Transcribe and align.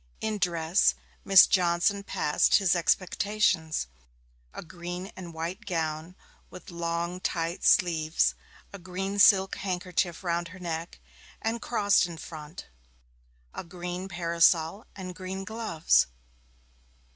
In 0.19 0.39
dress, 0.39 0.95
Miss 1.23 1.45
Johnson 1.45 2.01
passed 2.03 2.55
his 2.55 2.75
expectations 2.75 3.85
a 4.51 4.63
green 4.63 5.11
and 5.15 5.31
white 5.31 5.67
gown, 5.67 6.15
with 6.49 6.71
long, 6.71 7.19
tight 7.19 7.63
sleeves, 7.63 8.33
a 8.73 8.79
green 8.79 9.19
silk 9.19 9.57
handkerchief 9.57 10.23
round 10.23 10.47
her 10.47 10.59
neck 10.59 10.99
and 11.39 11.61
crossed 11.61 12.07
in 12.07 12.17
front, 12.17 12.65
a 13.53 13.63
green 13.63 14.07
parasol, 14.07 14.87
and 14.95 15.13
green 15.13 15.43
gloves. 15.45 16.07